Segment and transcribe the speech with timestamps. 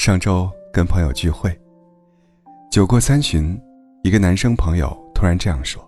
[0.00, 1.54] 上周跟朋友聚会，
[2.70, 3.60] 酒过三巡，
[4.02, 5.78] 一个男生朋友突然这样说：“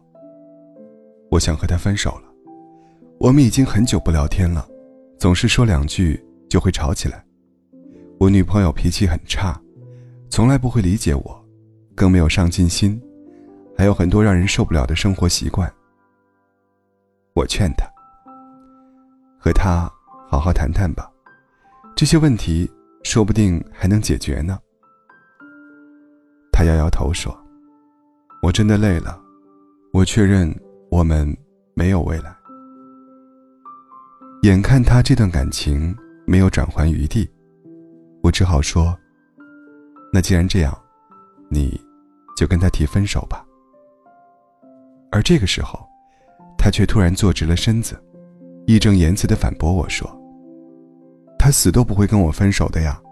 [1.33, 2.25] 我想和他分手了。
[3.19, 4.69] 我们已经很久不聊天了，
[5.19, 7.25] 总是说两句就会吵起来。
[8.21, 9.59] 我女朋友脾气很差，
[10.29, 11.45] 从来不会理解我，
[11.95, 13.01] 更没有上进心，
[13.75, 15.73] 还有很多让人受不了的生活习惯。
[17.33, 17.87] 我劝他，
[19.41, 19.91] 和他
[20.29, 21.11] 好好谈谈吧，
[21.97, 22.71] 这些问题。”
[23.03, 24.59] 说不定还能解决呢。
[26.53, 27.37] 他摇摇头说
[28.43, 29.21] ：“我真的累了，
[29.93, 30.55] 我确认
[30.91, 31.37] 我们
[31.75, 32.35] 没有未来。”
[34.43, 37.29] 眼看他这段感情没有转圜余地，
[38.23, 38.97] 我只好说
[40.13, 40.77] ：“那既然这样，
[41.49, 41.81] 你
[42.37, 43.45] 就跟他提分手吧。”
[45.11, 45.79] 而这个时候，
[46.57, 48.01] 他却突然坐直了身子，
[48.67, 50.22] 义正言辞地反驳我说。
[51.45, 53.03] 他死都不会跟我分手的呀，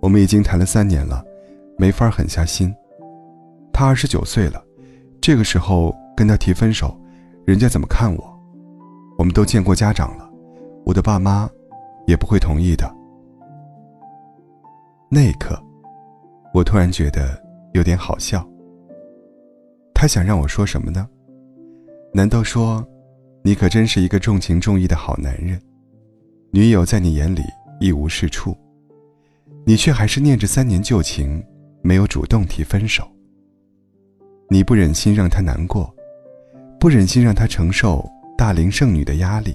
[0.00, 1.24] 我们已经谈了三年了，
[1.78, 2.74] 没法狠下心。
[3.72, 4.60] 他二十九岁了，
[5.20, 7.00] 这个时候跟他提分手，
[7.46, 8.40] 人家怎么看我？
[9.16, 10.28] 我们都见过家长了，
[10.84, 11.48] 我的爸妈
[12.08, 12.92] 也不会同意的。
[15.08, 15.56] 那一刻，
[16.52, 17.40] 我突然觉得
[17.74, 18.44] 有点好笑。
[19.94, 21.08] 他想让我说什么呢？
[22.12, 22.84] 难道说，
[23.44, 25.62] 你可真是一个重情重义的好男人？
[26.54, 27.40] 女友在你眼里
[27.82, 28.56] 一无是处，
[29.66, 31.44] 你却还是念着三年旧情，
[31.82, 33.10] 没有主动提分手。
[34.48, 35.92] 你不忍心让她难过，
[36.78, 38.08] 不忍心让她承受
[38.38, 39.52] 大龄剩女的压力，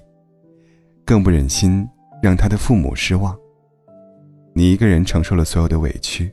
[1.05, 1.87] 更不忍心
[2.21, 3.33] 让她的父母失望。
[4.53, 6.29] 你一个人承受了所有的委屈，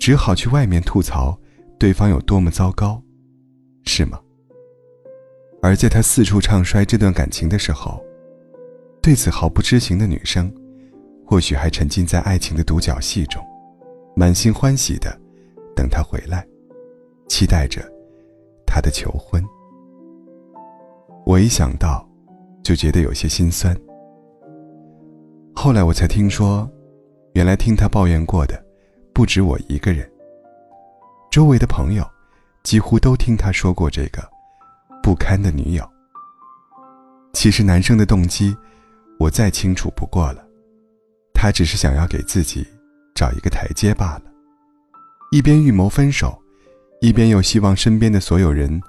[0.00, 1.38] 只好去外面吐槽
[1.78, 3.00] 对方有多么糟糕，
[3.84, 4.20] 是吗？
[5.62, 8.04] 而在他四处唱衰这段感情的时候。
[9.00, 10.52] 对此毫不知情的女生，
[11.26, 13.44] 或许还沉浸在爱情的独角戏中，
[14.14, 15.18] 满心欢喜的
[15.74, 16.46] 等他回来，
[17.28, 17.82] 期待着
[18.64, 19.44] 他的求婚。
[21.24, 22.08] 我一想到，
[22.62, 23.76] 就觉得有些心酸。
[25.54, 26.70] 后来我才听说，
[27.32, 28.64] 原来听他抱怨过的，
[29.12, 30.08] 不止我一个人。
[31.30, 32.08] 周围的朋友，
[32.62, 34.22] 几乎都听他说过这个
[35.02, 35.84] 不堪的女友。
[37.32, 38.56] 其实男生的动机。
[39.18, 40.45] 我再清楚不过了，
[41.38, 42.66] 他只是想要给自己
[43.14, 44.22] 找一个台阶罢了。
[45.30, 46.42] 一边预谋分手，
[47.02, 48.80] 一边又希望身边的所有人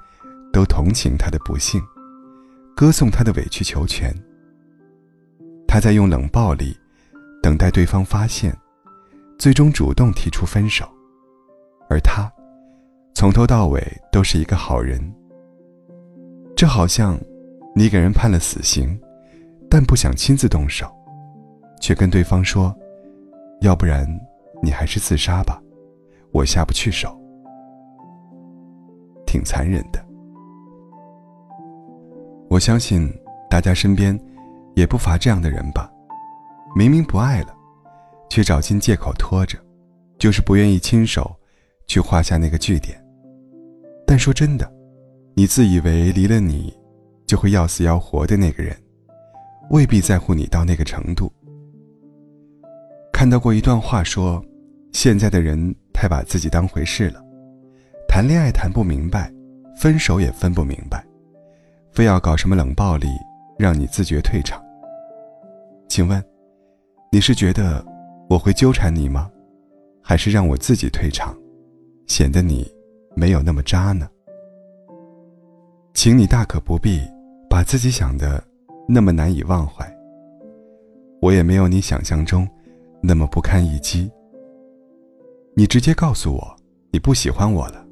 [0.53, 1.81] 都同情他的不幸，
[2.73, 4.15] 歌颂他的委曲求全。
[5.67, 6.73] 他在用冷暴力
[7.43, 8.57] 等待对方发现，
[9.37, 10.89] 最终主动提出分手，
[11.89, 12.31] 而他
[13.13, 15.13] 从头到尾都是一个好人。
[16.55, 17.19] 这好像
[17.75, 18.97] 你给人判了死刑。
[19.69, 20.89] 但不想亲自动手，
[21.79, 22.75] 却跟对方说
[23.61, 24.07] ：“要不然
[24.61, 25.61] 你还是自杀吧，
[26.31, 27.15] 我下不去手。”
[29.25, 30.03] 挺残忍的。
[32.49, 33.13] 我相信
[33.49, 34.17] 大家身边
[34.75, 35.91] 也不乏这样的人吧，
[36.75, 37.55] 明明不爱了，
[38.29, 39.57] 却找尽借口拖着，
[40.17, 41.35] 就是不愿意亲手
[41.87, 42.97] 去画下那个句点。
[44.05, 44.71] 但说真的，
[45.35, 46.73] 你自以为离了你
[47.25, 48.75] 就会要死要活的那个人。
[49.69, 51.29] 未必在乎你到那个程度。
[53.17, 54.39] 看到过一段话，说，
[54.91, 57.19] 现在的人太把自己当回事了，
[58.07, 59.33] 谈恋爱谈不明白，
[59.75, 61.03] 分手也分不明白，
[61.91, 63.07] 非要搞什么冷暴力，
[63.57, 64.63] 让你自觉退场。
[65.89, 66.23] 请问，
[67.11, 67.83] 你是觉得
[68.29, 69.31] 我会纠缠你吗？
[70.03, 71.35] 还是让我自己退场，
[72.05, 72.71] 显得你
[73.15, 74.07] 没有那么渣呢？
[75.95, 77.01] 请你大可不必
[77.49, 78.43] 把自己想的。
[78.87, 79.91] 那么难以忘怀。
[81.19, 82.47] 我也没有你想象中
[83.07, 84.11] 那么不堪一击。
[85.55, 86.55] 你直接告诉我
[86.91, 87.87] 你不喜欢我了，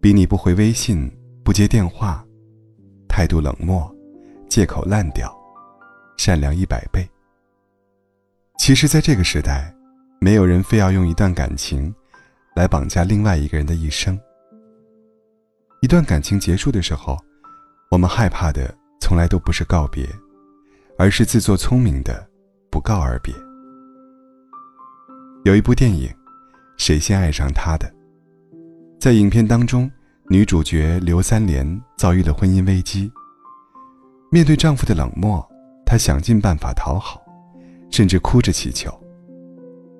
[0.00, 1.10] 比你不回微信、
[1.44, 2.24] 不接电话，
[3.08, 3.92] 态度冷漠、
[4.48, 5.36] 借口烂掉，
[6.16, 7.04] 善良一百倍。
[8.56, 9.74] 其实，在这个时代，
[10.20, 11.92] 没有人非要用一段感情
[12.54, 14.16] 来绑架另外一个人的一生。
[15.82, 17.18] 一段感情结束的时候，
[17.90, 18.72] 我们害怕的。
[19.02, 20.06] 从来都不是告别，
[20.96, 22.24] 而是自作聪明的
[22.70, 23.34] 不告而别。
[25.42, 26.06] 有一部电影
[26.76, 27.88] 《谁先爱上他的》，
[29.00, 29.90] 在影片当中，
[30.28, 33.10] 女主角刘三连遭遇了婚姻危机。
[34.30, 35.42] 面对丈夫的冷漠，
[35.86, 37.22] 她想尽办法讨好，
[37.90, 38.92] 甚至哭着祈求：“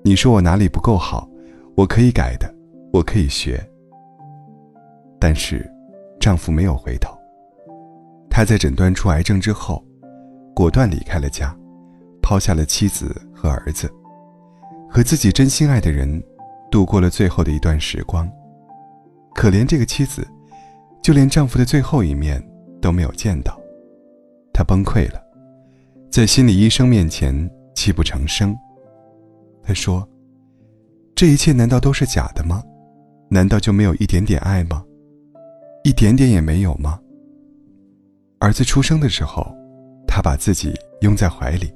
[0.04, 1.26] 你说我哪里不够好？
[1.74, 2.54] 我可以改的，
[2.92, 3.66] 我可以学。”
[5.18, 5.66] 但是，
[6.20, 7.16] 丈夫没有回头。
[8.28, 9.82] 他在诊断出癌症之后，
[10.54, 11.56] 果断离开了家，
[12.20, 13.90] 抛下了妻子和儿子，
[14.90, 16.22] 和自己真心爱的人
[16.70, 18.30] 度过了最后的一段时光。
[19.34, 20.26] 可怜这个妻子，
[21.00, 22.42] 就连丈夫的最后一面
[22.82, 23.58] 都没有见到，
[24.52, 25.22] 她崩溃了，
[26.10, 28.54] 在心理医生面前泣不成声。
[29.62, 30.06] 她说
[31.14, 32.62] ：“这一切难道都是假的吗？
[33.30, 34.84] 难道就没有一点点爱吗？
[35.84, 36.98] 一点点也没有吗？”
[38.40, 39.46] 儿子出生的时候，
[40.06, 41.72] 他把自己拥在怀里。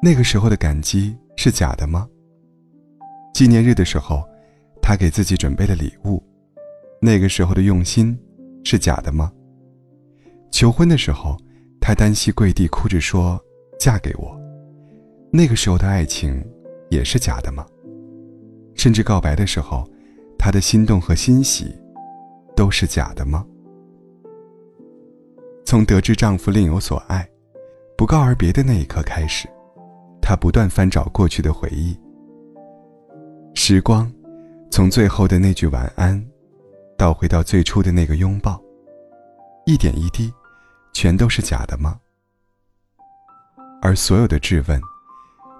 [0.00, 2.08] 那个时候的感激是假的吗？
[3.34, 4.26] 纪念日的时候，
[4.80, 6.22] 他给自己准备了礼物。
[7.02, 8.18] 那个时候的用心
[8.64, 9.30] 是假的吗？
[10.50, 11.36] 求婚的时候，
[11.82, 13.38] 他单膝跪地哭着说
[13.78, 14.34] ：“嫁给我。”
[15.30, 16.42] 那个时候的爱情
[16.88, 17.66] 也是假的吗？
[18.74, 19.86] 甚至告白的时候，
[20.38, 21.76] 他的心动和欣喜
[22.56, 23.44] 都是假的吗？
[25.66, 27.28] 从得知丈夫另有所爱，
[27.98, 29.46] 不告而别的那一刻开始，
[30.26, 31.94] 她不断翻找过去的回忆。
[33.54, 34.10] 时光，
[34.70, 36.26] 从最后的那句晚安，
[36.96, 38.58] 倒回到最初的那个拥抱，
[39.66, 40.32] 一点一滴，
[40.94, 42.00] 全都是假的吗？
[43.82, 44.80] 而所有的质问，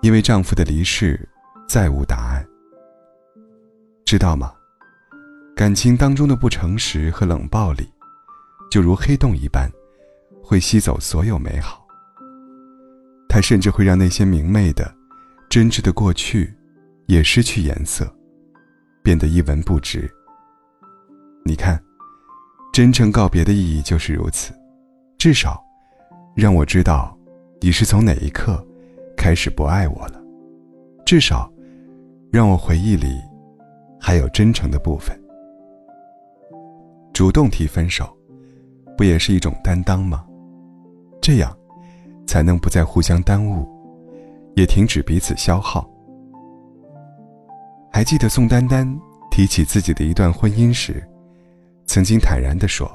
[0.01, 1.29] 因为丈夫的离世，
[1.69, 2.43] 再无答案。
[4.07, 4.55] 知道吗？
[5.55, 7.87] 感情当中的不诚实和冷暴力，
[8.71, 9.71] 就如黑洞一般。
[10.43, 11.84] 会吸走所有美好，
[13.35, 14.95] 它甚至会让那些明媚的、
[15.51, 16.55] 真挚的过去，
[17.07, 18.09] 也失去颜色，
[19.03, 20.09] 变得一文不值。
[21.45, 21.83] 你看，
[22.73, 24.55] 真诚告别的意义就是如此，
[25.19, 25.61] 至少，
[26.37, 27.19] 让我知道，
[27.61, 28.65] 你是从哪一刻
[29.17, 30.23] 开始不爱我了，
[31.05, 31.53] 至少，
[32.31, 33.21] 让我回忆里
[34.01, 35.21] 还有真诚的部分。
[37.13, 38.17] 主动提分手，
[38.97, 40.25] 不也是一种担当吗？
[41.21, 41.53] 这样，
[42.27, 43.67] 才能不再互相耽误，
[44.57, 45.89] 也停止彼此消耗。
[47.93, 48.89] 还记得宋丹丹
[49.31, 51.07] 提起自己的一段婚姻时，
[51.87, 52.91] 曾经坦然地说：“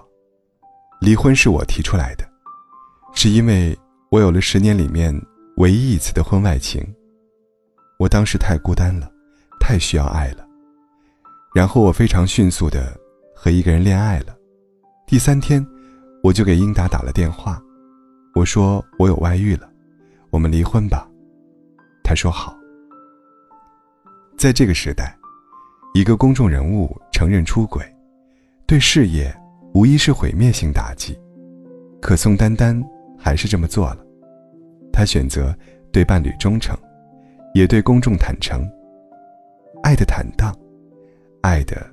[0.99, 2.25] 离婚是我提出来的，
[3.13, 3.77] 是因为
[4.11, 5.13] 我有了十年里面
[5.57, 6.85] 唯一一次的婚外情。
[7.97, 9.09] 我当时太孤单了，
[9.59, 10.45] 太需要爱了。
[11.53, 12.97] 然后我非常迅速的
[13.33, 14.35] 和一个人恋爱了，
[15.07, 15.65] 第三天，
[16.23, 17.61] 我就给英达打了电话。”
[18.39, 19.69] 我说我有外遇了，
[20.29, 21.05] 我们离婚吧。
[22.01, 22.55] 他说好。
[24.37, 25.13] 在这个时代，
[25.93, 27.83] 一个公众人物承认出轨，
[28.65, 29.29] 对事业
[29.73, 31.19] 无疑是毁灭性打击。
[32.01, 32.81] 可宋丹丹
[33.17, 33.97] 还是这么做了，
[34.93, 35.53] 她选择
[35.91, 36.77] 对伴侣忠诚，
[37.53, 38.65] 也对公众坦诚，
[39.83, 40.55] 爱的坦荡，
[41.41, 41.85] 爱的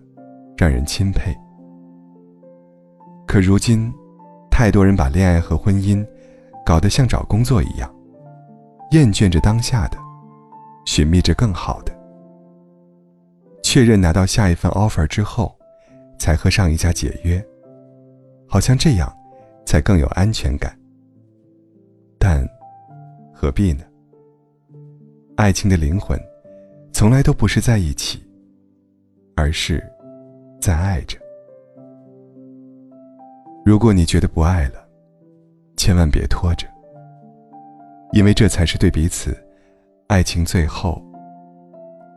[0.57, 1.37] 让人钦佩。
[3.27, 3.93] 可如今，
[4.49, 6.07] 太多人把恋爱和婚姻。
[6.67, 7.89] 搞得像找工作一样，
[8.91, 9.97] 厌倦着当下的，
[10.85, 11.97] 寻觅着更好的。
[13.63, 15.57] 确认拿到下一份 offer 之后，
[16.19, 17.41] 才和上一家解约，
[18.49, 19.09] 好像这样，
[19.65, 20.77] 才更有安全感。
[22.19, 22.45] 但，
[23.33, 23.85] 何必呢？
[25.37, 26.19] 爱情的灵魂，
[26.93, 28.21] 从来都不是在一起，
[29.37, 29.81] 而是，
[30.61, 31.17] 在爱着。
[33.65, 34.86] 如果你觉得不爱了，
[35.77, 36.67] 千万别拖着，
[38.13, 39.37] 因为这才是对彼此
[40.09, 41.03] 爱情最后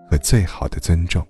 [0.09, 1.25] 和最好的尊重。